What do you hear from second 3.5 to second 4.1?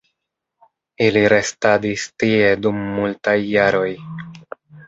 jaroj.